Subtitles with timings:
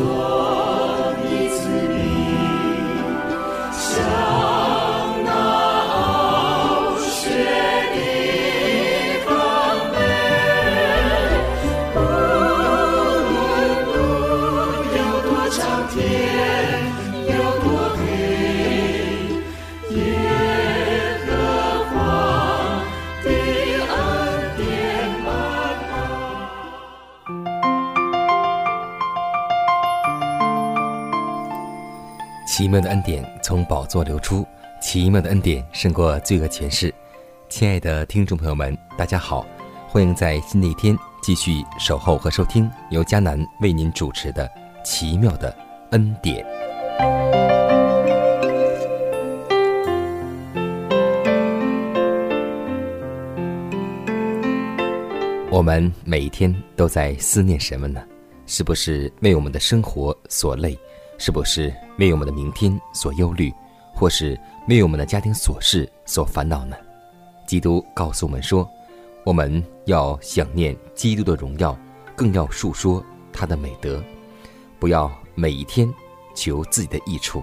[0.00, 0.37] Oh.
[32.58, 34.44] 奇妙的恩典从宝座流出，
[34.82, 36.92] 奇妙的恩典胜过罪恶权势。
[37.48, 39.46] 亲爱的听众朋友们，大家好，
[39.86, 44.44] 欢迎在新的一天继续守候和收听由迦南为您主持的
[44.82, 45.56] 《奇妙的
[45.92, 46.44] 恩典》。
[55.48, 58.02] 我们每一天都在思念什么呢？
[58.46, 60.76] 是不是为我们的生活所累？
[61.18, 63.52] 是不是为我们的明天所忧虑，
[63.92, 64.38] 或是
[64.68, 66.76] 为我们的家庭琐事所烦恼呢？
[67.44, 68.68] 基督告诉我们说，
[69.24, 71.76] 我们要想念基督的荣耀，
[72.14, 74.02] 更要述说他的美德，
[74.78, 75.92] 不要每一天
[76.34, 77.42] 求自己的益处，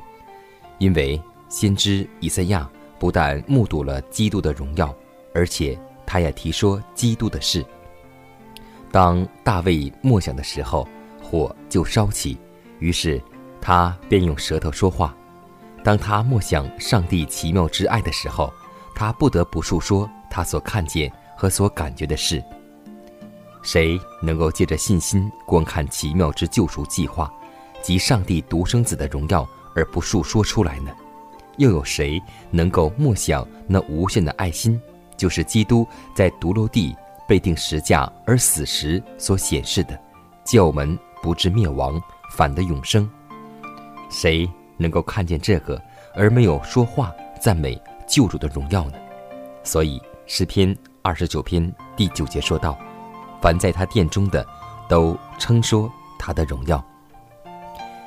[0.77, 4.95] 因为先知以赛亚不但目睹了基督的荣耀，
[5.33, 7.63] 而且他也提说基督的事。
[8.89, 10.87] 当大卫默想的时候，
[11.21, 12.37] 火就烧起，
[12.79, 13.21] 于是。
[13.65, 15.11] 他便用舌头说话。
[15.83, 18.53] 当他默想上帝奇妙之爱的时候，
[18.93, 22.43] 他不得不述说他所看见和所感觉的事。
[23.63, 27.27] 谁能够借着信心观看奇妙之救赎计划
[27.81, 30.91] 及上帝独生子的荣耀而不述说出来呢？
[31.57, 32.21] 又有谁
[32.51, 34.79] 能够默想那无限的爱心，
[35.17, 36.95] 就是基督在独楼地
[37.27, 39.99] 被钉十架而死时所显示的，
[40.43, 41.99] 叫我们不至灭亡，
[42.33, 43.09] 反得永生？
[44.09, 45.81] 谁能够看见这个
[46.15, 48.93] 而没有说话赞美救主的荣耀呢？
[49.63, 52.77] 所以诗篇二十九篇第九节说道
[53.41, 54.45] ：“凡在他殿中的，
[54.87, 56.83] 都称说他的荣耀。”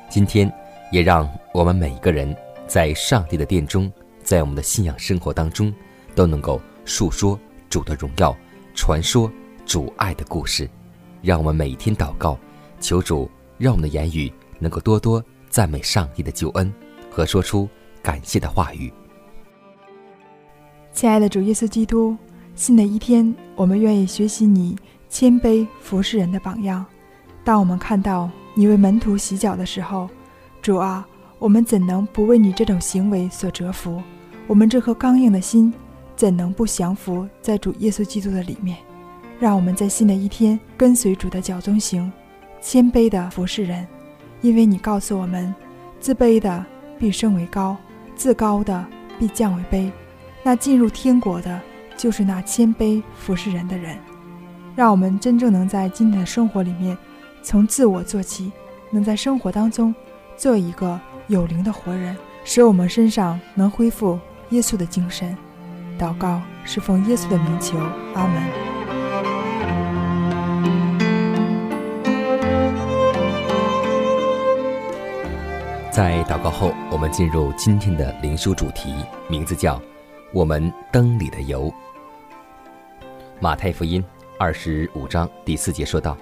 [0.09, 0.51] 今天
[0.91, 2.35] 也让我们每一个人
[2.65, 3.91] 在上帝的殿中，
[4.23, 5.73] 在我们的信仰生活当中，
[6.15, 7.39] 都能够述说
[7.69, 8.35] 主的荣耀，
[8.73, 9.31] 传说
[9.65, 10.69] 主爱的故事。
[11.21, 12.37] 让我们每一天祷告，
[12.79, 15.23] 求主让我们的言语能够多多。
[15.49, 16.71] 赞美上帝的救恩
[17.09, 17.67] 和说出
[18.01, 18.91] 感谢的话语。
[20.93, 22.15] 亲爱的主耶稣基督，
[22.55, 24.75] 新的一天，我们愿意学习你
[25.09, 26.85] 谦卑服侍人的榜样。
[27.43, 30.09] 当我们看到你为门徒洗脚的时候，
[30.61, 34.01] 主啊，我们怎能不为你这种行为所折服？
[34.45, 35.73] 我们这颗刚硬的心，
[36.15, 38.77] 怎能不降服在主耶稣基督的里面？
[39.39, 42.11] 让我们在新的一天跟随主的脚中行，
[42.59, 43.87] 谦卑的服侍人。
[44.41, 45.53] 因为你告诉我们，
[45.99, 46.65] 自卑的
[46.97, 47.75] 必升为高，
[48.15, 48.85] 自高的
[49.17, 49.91] 必降为卑。
[50.41, 51.59] 那进入天国的，
[51.97, 53.97] 就是那谦卑服侍人的人。
[54.75, 56.97] 让我们真正能在今天的生活里面，
[57.43, 58.51] 从自我做起，
[58.91, 59.93] 能在生活当中
[60.37, 60.97] 做一个
[61.27, 64.17] 有灵的活人，使我们身上能恢复
[64.51, 65.35] 耶稣的精神。
[65.99, 67.77] 祷告是奉耶稣的名求，
[68.15, 68.78] 阿门。
[75.99, 78.95] 在祷告后，我们进入今天的灵书主题，
[79.27, 79.81] 名字叫
[80.31, 81.69] “我们灯里的油”。
[83.41, 84.01] 马太福音
[84.37, 86.17] 二十五章第四节说道：“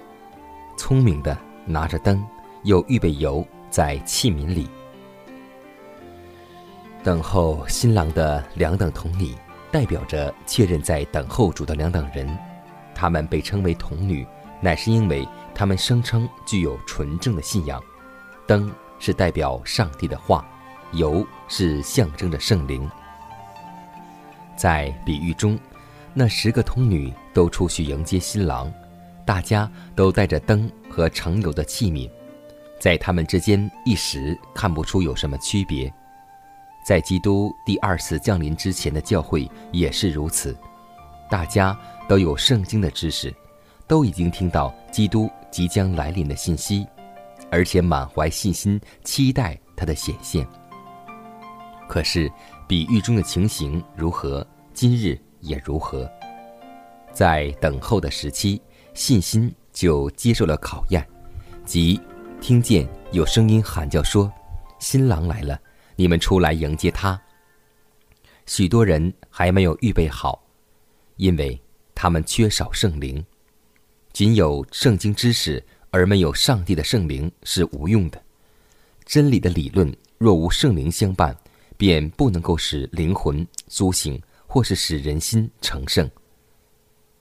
[0.76, 2.26] 聪明的拿着灯，
[2.64, 4.68] 又预备油在器皿里，
[7.04, 9.32] 等候新郎的两等童女，
[9.70, 12.28] 代表着确认在等候主的两等人。
[12.96, 14.26] 他们被称为童女，
[14.60, 17.80] 乃是因为他们声称具有纯正的信仰。
[18.44, 20.46] 灯。”是代表上帝的话，
[20.92, 22.88] 油是象征着圣灵。
[24.56, 25.58] 在比喻中，
[26.14, 28.72] 那十个童女都出去迎接新郎，
[29.24, 32.10] 大家都带着灯和盛油的器皿。
[32.80, 35.92] 在他们之间一时看不出有什么区别。
[36.84, 40.56] 在基督第二次降临之前的教会也是如此，
[41.28, 41.78] 大家
[42.08, 43.34] 都有圣经的知识，
[43.86, 46.86] 都已经听到基督即将来临的信息，
[47.50, 50.46] 而且满怀信心期待他的显现。
[51.88, 52.30] 可是，
[52.66, 56.10] 比喻中的情形如何，今日也如何。
[57.12, 58.60] 在等候的时期，
[58.94, 61.06] 信心就接受了考验，
[61.64, 62.00] 即
[62.40, 64.30] 听见有声音喊叫说
[64.78, 65.58] ：“新郎来了，
[65.96, 67.20] 你们出来迎接他。”
[68.44, 70.42] 许多人还没有预备好，
[71.16, 71.60] 因为
[71.94, 73.24] 他们缺少圣灵。
[74.12, 78.22] 仅有圣经知识而没有上帝的圣灵是无用的。
[79.04, 81.36] 真理的理论若无圣灵相伴，
[81.76, 86.10] 便不能够使灵魂苏醒，或是使人心成圣。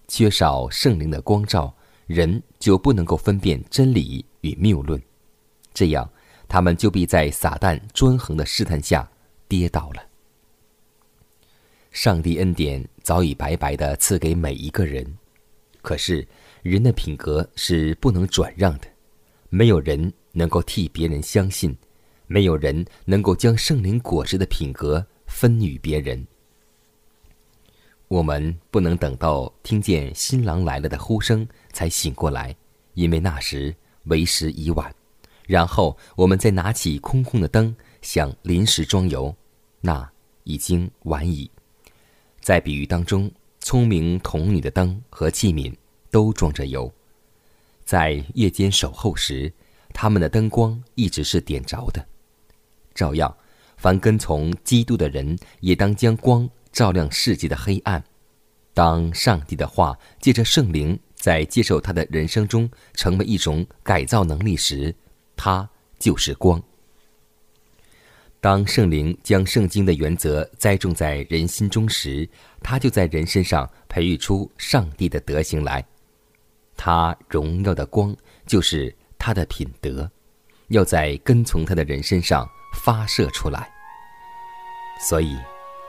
[0.08, 1.74] 缺少圣灵的光照，
[2.06, 5.02] 人就不能够分辨真理与谬论，
[5.74, 6.10] 这样
[6.48, 9.10] 他们就必在撒旦专横的试探下
[9.48, 10.02] 跌倒了。
[11.92, 15.18] 上帝恩典早已白白的赐给每一个人，
[15.82, 16.28] 可是
[16.70, 18.88] 人的品格是不能转让的，
[19.50, 21.76] 没有人能够替别人相信，
[22.28, 26.26] 没有人能够将圣灵果实的品格分与别人。
[28.08, 32.56] 我们不能等到听见新郎来了的呼声才醒过来，
[32.94, 33.76] 因为那时
[34.06, 34.94] 为时已晚。
[35.46, 39.34] 然后我们再拿起空空的灯，想临时装油，
[39.80, 40.10] 那
[40.44, 41.50] 已经晚矣。
[42.42, 45.74] 在比喻当中，聪明童女的灯和器皿
[46.12, 46.92] 都装着油，
[47.86, 49.52] 在夜间守候时，
[49.94, 52.06] 他们的灯光一直是点着的。
[52.94, 53.36] 照样，
[53.78, 56.50] 凡跟从基督的人，也当将光。
[56.74, 58.04] 照亮世界的黑暗。
[58.72, 64.94] 当上帝的话借着圣灵在接受他的人生中成为一种改造能力时，
[65.36, 65.68] 他
[65.98, 66.62] 就是光。
[68.40, 72.30] 当圣灵将圣经的原则栽种在人心中时，
[72.62, 75.84] 他就在人身上培育出上帝的德行来。
[76.78, 78.16] 他荣耀的光
[78.46, 80.10] 就是他的品德，
[80.70, 82.48] 要在跟从他的人身上
[82.86, 83.70] 发射出来。
[85.10, 85.36] 所以。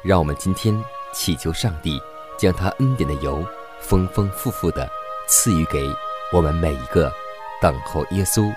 [0.05, 0.81] 让我们今天
[1.13, 2.01] 祈求上帝，
[2.39, 3.45] 将他恩典的油
[3.81, 4.89] 丰丰富富的
[5.27, 5.85] 赐予给
[6.33, 7.13] 我们每一个
[7.61, 8.55] 等候耶稣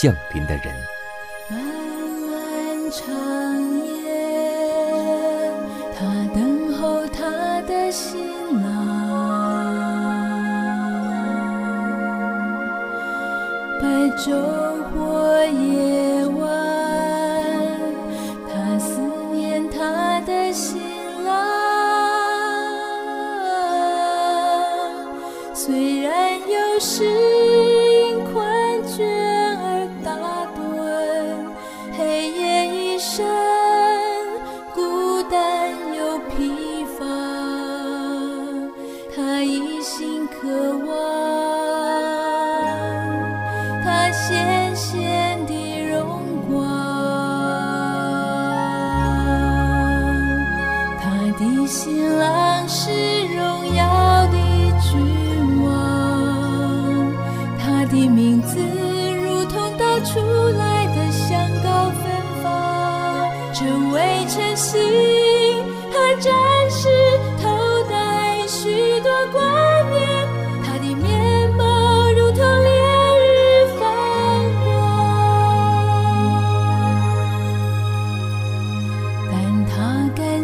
[0.00, 0.72] 降临的人。
[1.50, 3.33] 漫漫长
[14.16, 14.30] 昼
[14.92, 16.48] 或夜晚，
[18.48, 19.00] 他思
[19.32, 20.80] 念他的新
[21.24, 21.32] 郎。
[25.52, 27.04] 虽然有时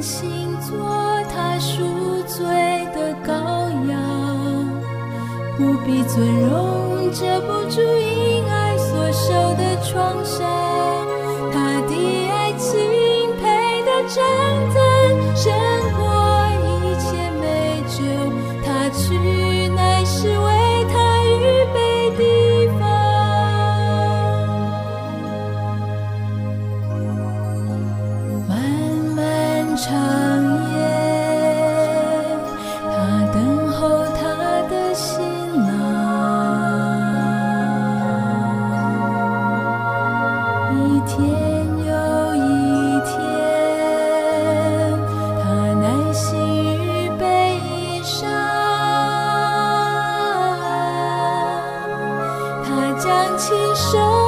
[0.00, 0.78] 甘心做
[1.30, 2.42] 他赎罪
[2.94, 4.00] 的羔羊，
[5.58, 7.12] 不必尊荣。
[7.12, 10.48] 遮不住因爱所受的创伤，
[11.52, 11.92] 他的
[12.30, 12.80] 爱情
[13.42, 14.24] 配得战
[53.50, 54.19] 亲手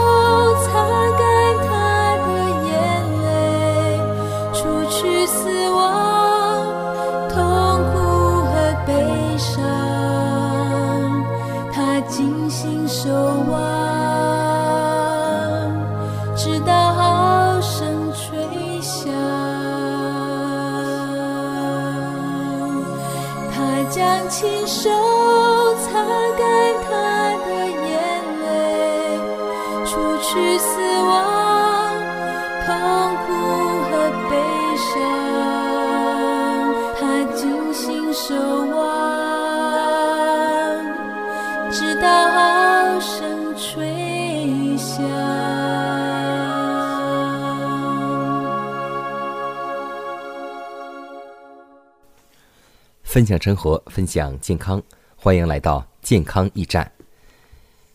[53.23, 54.83] 分享生活，分享健康，
[55.15, 56.91] 欢迎来到健康驿站。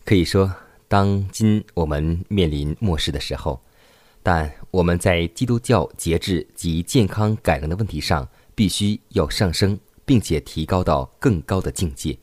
[0.05, 0.49] 可以说，
[0.87, 3.59] 当今我们面临末世的时候，
[4.23, 12.17] 但我们在基督教节制及健康改良的问题上，必须要上升，并且提高到更高的境界，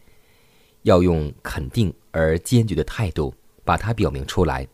[0.84, 3.34] 要用肯定而坚决的态度
[3.66, 4.66] 把它表明出来。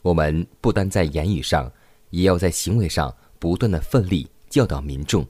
[0.00, 1.70] 我们不单在言语上，
[2.08, 5.26] 也要在行为上不断的奋力教导民众，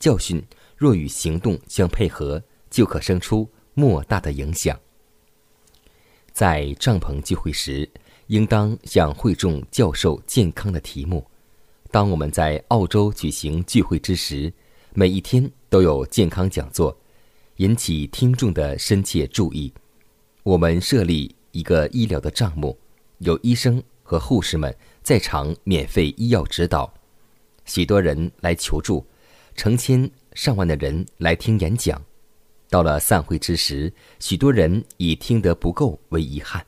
[0.00, 0.44] 教训。
[0.76, 4.78] 若与行动相配合，就可生出莫大的影响。
[6.32, 7.88] 在帐篷聚会时，
[8.26, 11.26] 应当向会众教授健康的题目。
[11.90, 14.52] 当我们在澳洲举行聚会之时，
[14.92, 16.94] 每一天都有健康讲座，
[17.56, 19.72] 引起听众的深切注意。
[20.42, 22.78] 我们设立一个医疗的账目，
[23.18, 26.92] 有医生和护士们在场免费医药指导。
[27.64, 29.06] 许多人来求助，
[29.54, 30.10] 成千。
[30.36, 32.00] 上万的人来听演讲，
[32.68, 33.90] 到了散会之时，
[34.20, 36.64] 许多人以听得不够为遗憾。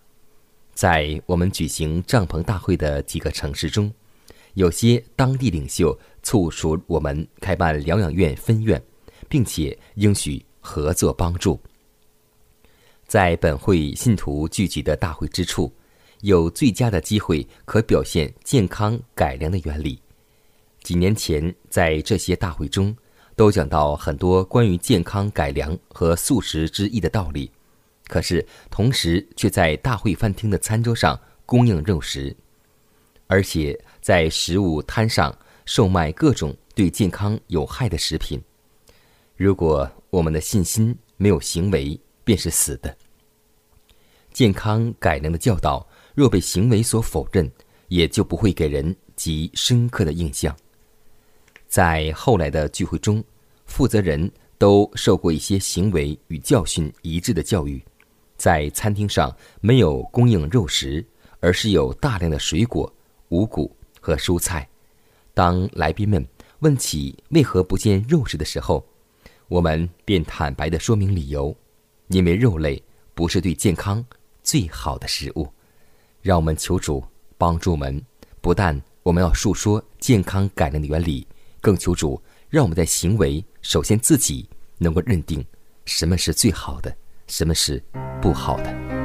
[0.72, 3.92] 在我们举行帐篷大会的几个城市中，
[4.54, 8.82] 有些当地领袖促属我们开办疗养院分院，
[9.28, 11.60] 并且应许合作帮助。
[13.06, 15.70] 在本会信徒聚集的大会之处，
[16.22, 20.00] 有最佳的机会可表现健康改良的原理。
[20.82, 22.96] 几年前，在这些大会中。
[23.38, 27.48] 都讲到很多关于健康改良和素食之意的道理，
[28.08, 31.16] 可是同时却在大会饭厅的餐桌上
[31.46, 32.36] 供应肉食，
[33.28, 35.32] 而且在食物摊上
[35.64, 38.42] 售卖各种对健康有害的食品。
[39.36, 42.92] 如果我们的信心没有行为，便是死的。
[44.32, 47.48] 健康改良的教导若被行为所否认，
[47.86, 50.56] 也就不会给人极深刻的印象。
[51.68, 53.22] 在后来的聚会中，
[53.66, 57.80] 负责人都受过一些行为与教训一致的教育。
[58.38, 61.04] 在餐厅上没有供应肉食，
[61.40, 62.90] 而是有大量的水果、
[63.28, 63.70] 五谷
[64.00, 64.66] 和蔬菜。
[65.34, 66.26] 当来宾们
[66.60, 68.82] 问起为何不见肉食的时候，
[69.46, 71.54] 我们便坦白地说明理由：
[72.08, 72.82] 因为肉类
[73.14, 74.04] 不是对健康
[74.42, 75.46] 最好的食物。
[76.22, 77.04] 让我们求主
[77.36, 78.02] 帮助我们，
[78.40, 81.26] 不但我们要述说健康改良的原理。
[81.60, 84.48] 更求主，让我们在行为首先自己
[84.78, 85.44] 能够认定
[85.84, 86.94] 什么是最好的，
[87.26, 87.82] 什么是
[88.20, 88.97] 不好的。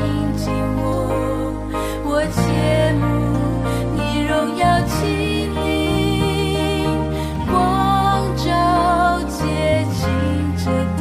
[0.00, 0.42] 因寂
[0.76, 0.80] 寞，
[2.04, 2.38] 我羡
[3.00, 3.02] 慕
[3.94, 4.98] 你荣耀降
[5.64, 5.68] 临，
[7.46, 7.54] 光
[8.36, 8.48] 照
[9.28, 9.38] 接
[9.92, 10.00] 近
[10.56, 10.64] 这
[10.96, 11.00] 点，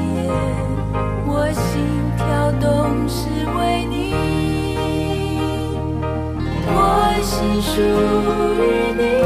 [1.26, 1.62] 我心
[2.18, 2.20] 跳
[2.60, 2.64] 动
[3.08, 3.18] 是
[3.58, 3.94] 为你，
[6.68, 6.78] 我
[7.22, 7.30] 心
[7.62, 7.72] 属
[8.62, 8.62] 于
[9.02, 9.19] 你。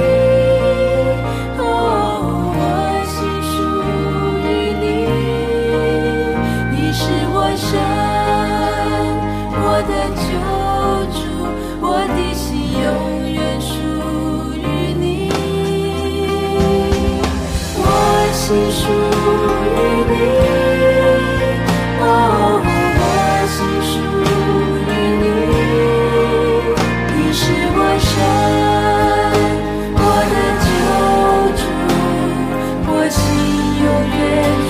[33.84, 34.20] 永远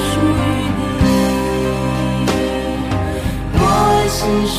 [0.10, 0.44] 属于
[0.78, 0.82] 你。
[3.54, 3.62] 我
[4.10, 4.58] 心属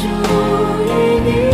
[0.86, 0.90] 于
[1.26, 1.53] 你。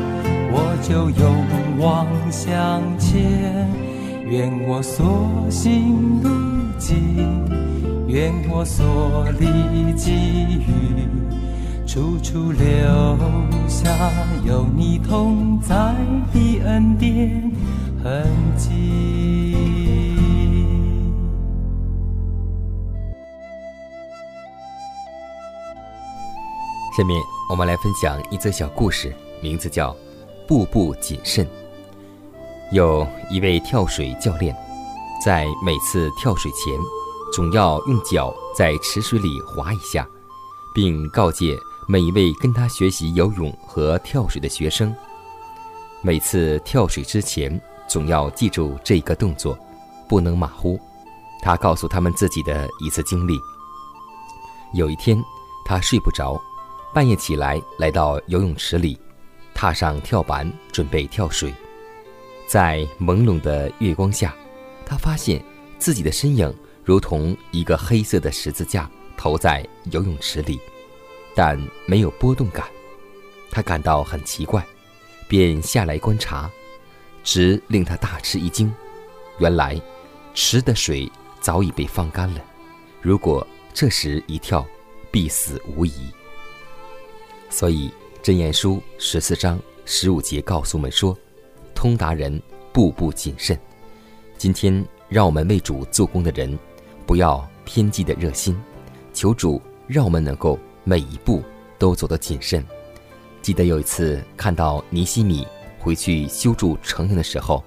[0.53, 3.69] 我就勇往向前。
[4.29, 6.29] 愿我所行路
[6.77, 7.45] 径，
[8.07, 9.45] 愿我所立
[9.97, 10.11] 给
[10.65, 12.63] 予，处处留
[13.67, 13.89] 下
[14.45, 15.93] 有你同在
[16.33, 17.51] 的恩典
[18.01, 18.67] 痕迹。
[26.97, 29.91] 下面我们来分享一则小故事，名字叫
[30.51, 31.45] 《步步谨慎》。
[32.73, 34.53] 有一位跳水教练，
[35.25, 36.77] 在每次跳水前，
[37.31, 40.05] 总要用脚在池水里划一下，
[40.75, 44.93] 并告诫每一位跟他学习游泳和跳水的学生，
[46.01, 49.57] 每次跳水之前，总要记住这个动作，
[50.09, 50.77] 不能马虎。
[51.41, 53.39] 他告诉他们自己的一次经历：
[54.73, 55.17] 有一天，
[55.63, 56.37] 他睡不着，
[56.93, 58.99] 半夜起来，来到游泳池里，
[59.61, 61.53] 踏上跳板，准备跳水。
[62.47, 64.35] 在朦胧的月光下，
[64.83, 65.39] 他发现
[65.77, 66.51] 自己的身影
[66.83, 70.59] 如同一个黑色的十字架投在游泳池里，
[71.35, 72.65] 但没有波动感。
[73.51, 74.65] 他感到很奇怪，
[75.27, 76.49] 便下来观察，
[77.23, 78.73] 直令他大吃一惊。
[79.37, 79.79] 原来，
[80.33, 81.07] 池的水
[81.39, 82.41] 早已被放干了，
[82.99, 83.45] 如果
[83.75, 84.65] 这时一跳，
[85.11, 86.09] 必死无疑。
[87.51, 87.89] 所以，
[88.23, 91.17] 《真言书》十四章十五节告诉我们说。
[91.73, 92.39] 通达人
[92.71, 93.57] 步步谨慎。
[94.37, 96.55] 今天，让我们为主做工的人，
[97.07, 98.55] 不要偏激的热心，
[99.11, 101.41] 求主让我们能够每一步
[101.79, 102.63] 都走得谨慎。
[103.41, 105.47] 记得有一次看到尼西米
[105.79, 107.63] 回去修筑城墙的时候，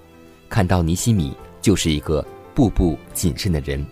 [0.48, 3.84] 看到尼西米就是一个步步谨慎的人。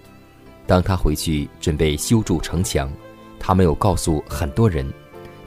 [0.64, 2.88] 当他回去准备修筑城墙，
[3.40, 4.88] 他没有告诉很多人，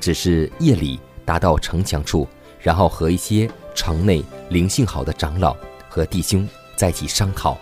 [0.05, 2.27] 只是夜里达到城墙处，
[2.59, 5.57] 然后和一些城内灵性好的长老
[5.89, 7.57] 和弟兄在一起商讨，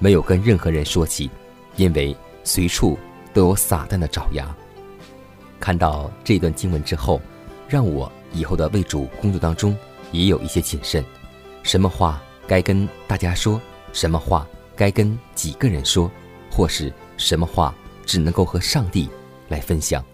[0.00, 1.30] 没有跟任何人说起，
[1.76, 2.98] 因为随处
[3.32, 4.52] 都有撒旦的爪牙。
[5.60, 7.20] 看到这段经文之后，
[7.68, 9.76] 让我以后的为主工作当中
[10.10, 11.04] 也有一些谨慎，
[11.62, 13.60] 什么话该跟大家说，
[13.92, 16.10] 什么话该跟几个人说，
[16.50, 17.72] 或是什么话
[18.04, 19.08] 只能够和上帝
[19.48, 20.04] 来分享。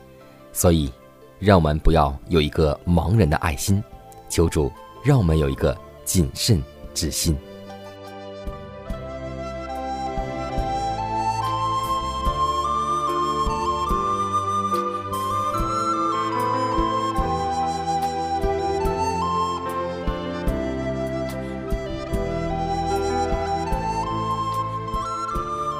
[0.53, 0.93] 所以，
[1.41, 3.83] 让我们不要有一个盲人的爱心，
[4.29, 4.71] 求主
[5.03, 5.75] 让我们有一个
[6.05, 7.35] 谨慎之心。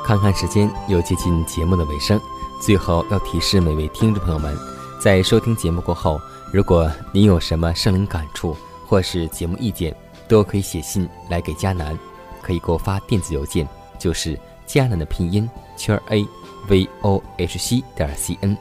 [0.07, 2.19] 看看时间，又接近节目的尾声。
[2.61, 4.57] 最后要提示每位听众朋友们，
[5.01, 6.21] 在收听节目过后，
[6.53, 8.55] 如果您有什么圣灵感触
[8.87, 9.97] 或是节目意见，
[10.29, 11.99] 都可以写信来给迦南，
[12.43, 13.67] 可以给我发电子邮件，
[13.99, 16.23] 就是迦南的拼音圈 a
[16.69, 18.55] v o h c 点 c n。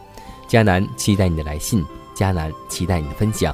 [0.47, 3.53] 迦南期待你的来信，迦南期待你的分享。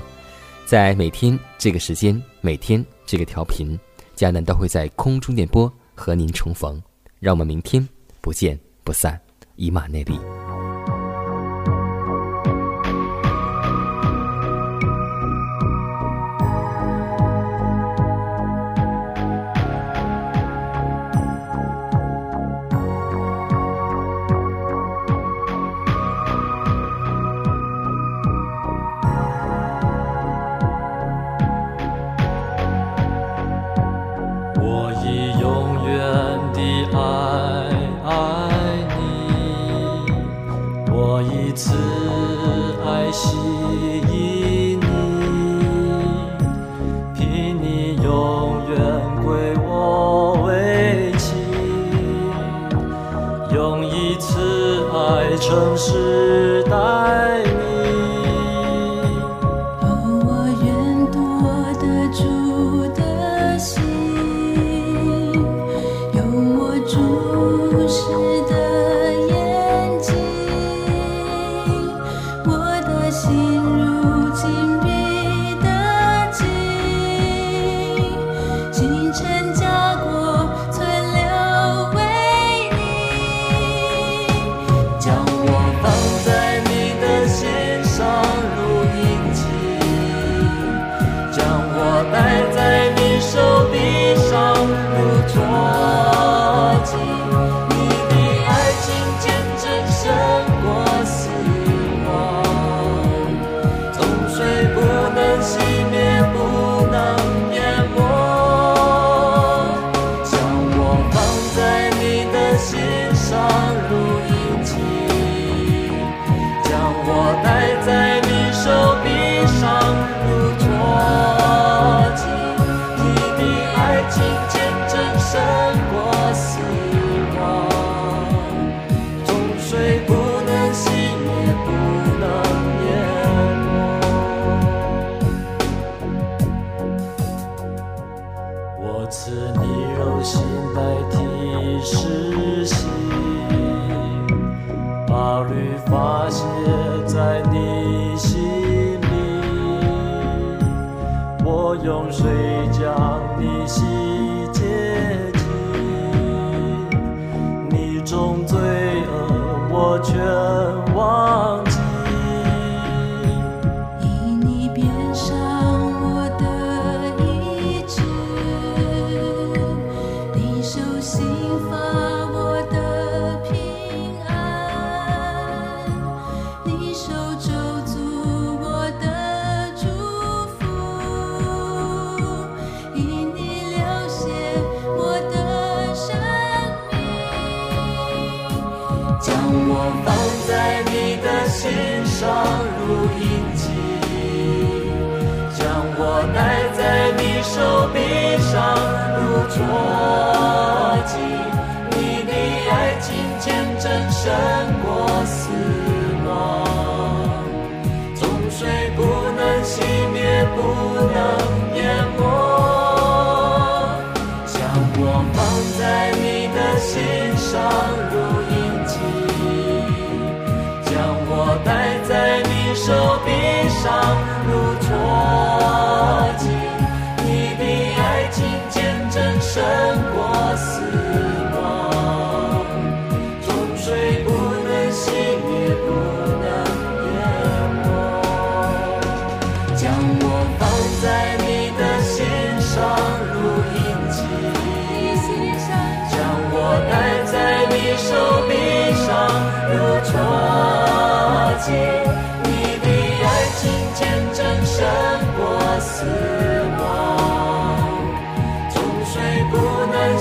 [0.68, 3.78] 在每天这个时间，每天这个调频，
[4.16, 6.80] 迦南都会在空中电波和您重逢。
[7.20, 7.86] 让我们明天
[8.22, 9.20] 不见不散，
[9.56, 10.20] 以马内利。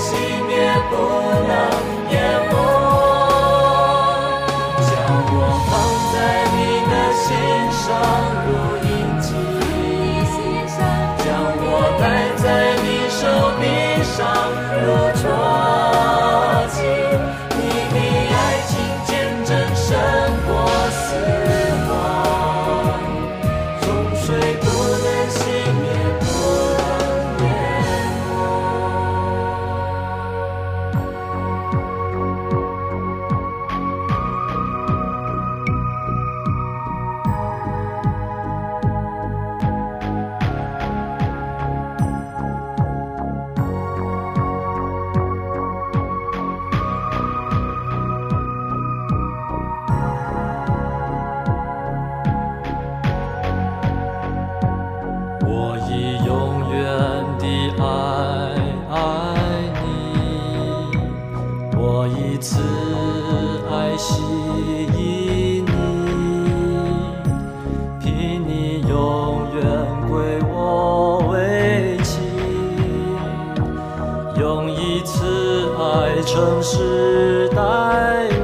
[0.05, 0.13] 熄
[0.45, 0.95] 灭不
[1.47, 1.74] 了。
[75.95, 78.34] 在城市呆